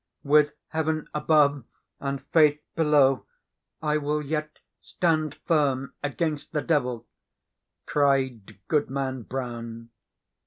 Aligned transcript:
"With 0.23 0.53
heaven 0.69 1.07
above 1.13 1.63
and 1.99 2.19
Faith 2.19 2.65
below, 2.75 3.27
I 3.83 3.97
will 3.97 4.19
yet 4.19 4.57
stand 4.79 5.35
firm 5.45 5.93
against 6.01 6.53
the 6.53 6.63
devil!" 6.63 7.05
cried 7.85 8.57
Goodman 8.67 9.21
Brown. 9.21 9.91